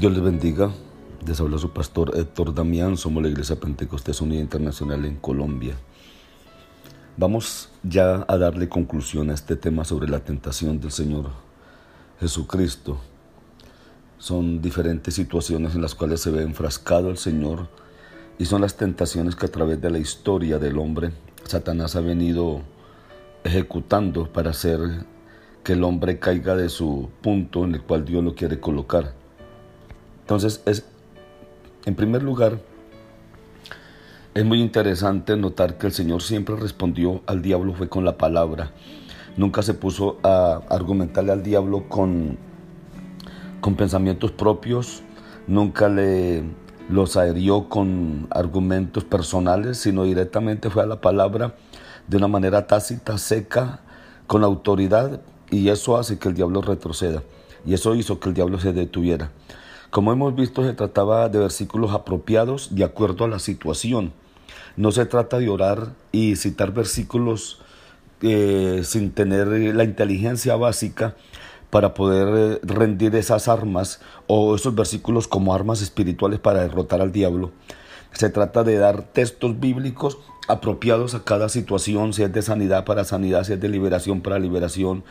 [0.00, 0.70] Dios les bendiga.
[1.26, 2.96] Les habla su pastor Héctor Damián.
[2.96, 5.74] Somos la Iglesia Pentecostés Unida Internacional en Colombia.
[7.18, 11.26] Vamos ya a darle conclusión a este tema sobre la tentación del Señor
[12.18, 12.98] Jesucristo.
[14.16, 17.68] Son diferentes situaciones en las cuales se ve enfrascado el Señor
[18.38, 21.10] y son las tentaciones que a través de la historia del hombre
[21.44, 22.62] Satanás ha venido
[23.44, 24.78] ejecutando para hacer
[25.62, 29.19] que el hombre caiga de su punto en el cual Dios lo quiere colocar.
[30.30, 30.84] Entonces, es,
[31.86, 32.60] en primer lugar,
[34.32, 38.70] es muy interesante notar que el Señor siempre respondió al diablo fue con la palabra.
[39.36, 42.38] Nunca se puso a argumentarle al diablo con,
[43.60, 45.02] con pensamientos propios,
[45.48, 46.44] nunca le
[46.88, 51.56] los adherió con argumentos personales, sino directamente fue a la palabra
[52.06, 53.80] de una manera tácita, seca,
[54.28, 57.24] con autoridad, y eso hace que el diablo retroceda.
[57.66, 59.32] Y eso hizo que el diablo se detuviera.
[59.90, 64.12] Como hemos visto, se trataba de versículos apropiados de acuerdo a la situación.
[64.76, 67.60] No se trata de orar y citar versículos
[68.22, 71.16] eh, sin tener la inteligencia básica
[71.70, 77.10] para poder eh, rendir esas armas o esos versículos como armas espirituales para derrotar al
[77.10, 77.50] diablo.
[78.12, 83.04] Se trata de dar textos bíblicos apropiados a cada situación, si es de sanidad para
[83.04, 85.04] sanidad, si es de liberación para liberación,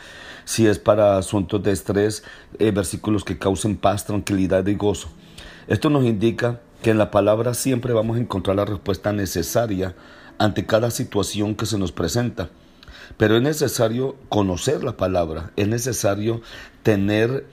[0.46, 2.24] si es para asuntos de estrés,
[2.60, 5.10] eh, versículos que causen paz, tranquilidad y gozo.
[5.68, 9.96] Esto nos indica que en la palabra siempre vamos a encontrar la respuesta necesaria
[10.38, 12.50] ante cada situación que se nos presenta.
[13.18, 16.42] Pero es necesario conocer la palabra, es necesario
[16.84, 17.46] tener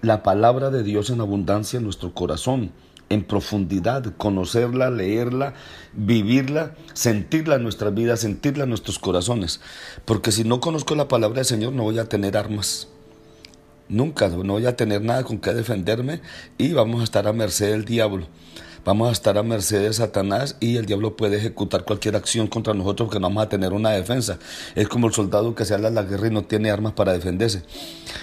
[0.00, 2.72] la palabra de Dios en abundancia en nuestro corazón
[3.08, 5.54] en profundidad, conocerla, leerla,
[5.92, 9.60] vivirla, sentirla en nuestras vidas, sentirla en nuestros corazones.
[10.04, 12.88] Porque si no conozco la palabra del Señor no voy a tener armas.
[13.88, 16.22] Nunca, no voy a tener nada con qué defenderme
[16.56, 18.26] y vamos a estar a merced del diablo
[18.84, 22.74] vamos a estar a merced de Satanás y el diablo puede ejecutar cualquier acción contra
[22.74, 24.38] nosotros porque no vamos a tener una defensa.
[24.74, 27.62] Es como el soldado que se habla la guerra y no tiene armas para defenderse.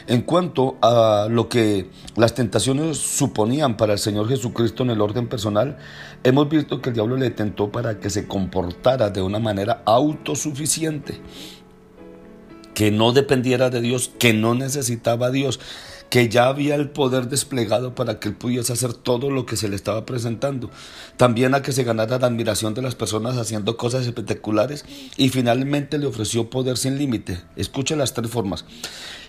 [0.08, 5.28] En cuanto a lo que las tentaciones suponían para el Señor Jesucristo en el orden
[5.28, 5.78] personal,
[6.24, 11.22] hemos visto que el diablo le tentó para que se comportara de una manera autosuficiente
[12.74, 15.60] que no dependiera de Dios, que no necesitaba a Dios,
[16.10, 19.70] que ya había el poder desplegado para que él pudiese hacer todo lo que se
[19.70, 20.72] le estaba presentando.
[21.18, 24.86] También a que se ganara la admiración de las personas haciendo cosas espectaculares
[25.18, 27.42] y finalmente le ofreció poder sin límite.
[27.56, 28.66] Escuche las tres formas.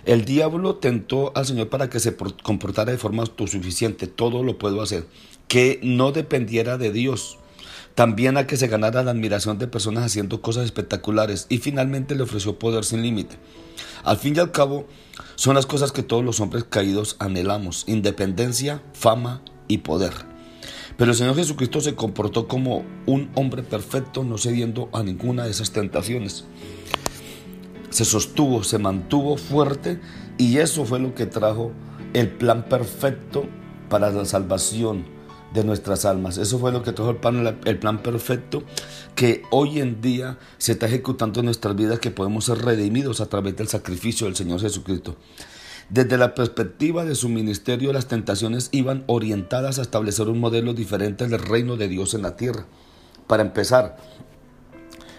[0.07, 4.81] El diablo tentó al Señor para que se comportara de forma autosuficiente, todo lo puedo
[4.81, 5.07] hacer,
[5.49, 7.40] que no dependiera de Dios.
[7.95, 12.23] También a que se ganara la admiración de personas haciendo cosas espectaculares y finalmente le
[12.23, 13.37] ofreció poder sin límite.
[14.05, 14.87] Al fin y al cabo,
[15.35, 20.13] son las cosas que todos los hombres caídos anhelamos, independencia, fama y poder.
[20.97, 25.51] Pero el Señor Jesucristo se comportó como un hombre perfecto, no cediendo a ninguna de
[25.51, 26.45] esas tentaciones.
[27.91, 30.01] Se sostuvo, se mantuvo fuerte
[30.39, 31.73] y eso fue lo que trajo
[32.13, 33.47] el plan perfecto
[33.89, 35.20] para la salvación
[35.53, 36.39] de nuestras almas.
[36.39, 38.63] Eso fue lo que trajo el plan, el plan perfecto
[39.15, 43.27] que hoy en día se está ejecutando en nuestras vidas, que podemos ser redimidos a
[43.27, 45.17] través del sacrificio del Señor Jesucristo.
[45.89, 51.27] Desde la perspectiva de su ministerio, las tentaciones iban orientadas a establecer un modelo diferente
[51.27, 52.67] del reino de Dios en la tierra.
[53.27, 53.97] Para empezar,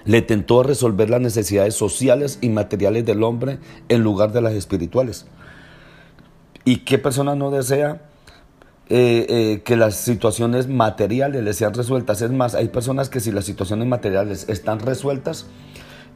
[0.06, 4.54] le tentó a resolver las necesidades sociales y materiales del hombre en lugar de las
[4.54, 5.26] espirituales.
[6.64, 8.10] ¿Y qué persona no desea
[8.94, 12.22] eh, eh, que las situaciones materiales les sean resueltas.
[12.22, 15.46] Es más, hay personas que si las situaciones materiales están resueltas,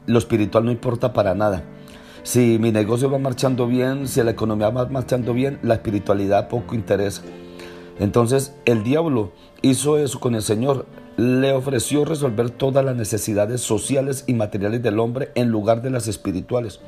[0.08, 1.64] lo espiritual no importa para nada.
[2.24, 6.76] Si mi negocio va marchando bien, si la economía va marchando bien, la espiritualidad poco
[6.76, 7.22] interesa.
[7.98, 9.32] Entonces el diablo
[9.62, 10.86] hizo eso con el Señor.
[11.16, 16.10] Le ofreció resolver todas las necesidades sociales y materiales del hombre en lugar de las
[16.10, 16.82] espirituales.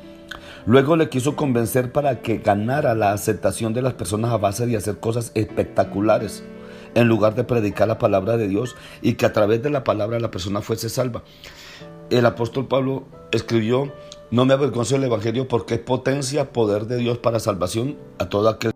[0.66, 4.76] Luego le quiso convencer para que ganara la aceptación de las personas a base de
[4.76, 6.44] hacer cosas espectaculares.
[6.94, 10.18] en lugar de predicar la palabra de Dios y que a través de la palabra
[10.20, 11.22] la persona fuese salva.
[12.10, 13.92] El apóstol Pablo escribió,
[14.30, 18.48] no me avergonzo del Evangelio porque es potencia, poder de Dios para salvación a todo
[18.48, 18.72] aquel